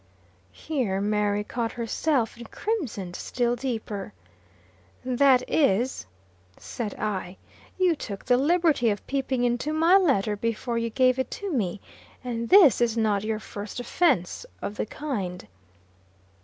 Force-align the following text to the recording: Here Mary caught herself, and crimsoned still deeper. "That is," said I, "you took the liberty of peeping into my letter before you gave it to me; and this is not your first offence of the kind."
Here 0.55 0.99
Mary 0.99 1.43
caught 1.43 1.73
herself, 1.73 2.35
and 2.35 2.49
crimsoned 2.49 3.15
still 3.15 3.55
deeper. 3.55 4.13
"That 5.05 5.47
is," 5.47 6.07
said 6.57 6.95
I, 6.95 7.37
"you 7.77 7.95
took 7.95 8.25
the 8.25 8.35
liberty 8.37 8.89
of 8.89 9.05
peeping 9.05 9.43
into 9.43 9.71
my 9.73 9.97
letter 9.97 10.35
before 10.35 10.79
you 10.79 10.89
gave 10.89 11.19
it 11.19 11.29
to 11.29 11.51
me; 11.53 11.81
and 12.23 12.49
this 12.49 12.81
is 12.81 12.97
not 12.97 13.23
your 13.23 13.37
first 13.37 13.79
offence 13.79 14.43
of 14.59 14.75
the 14.75 14.87
kind." 14.87 15.45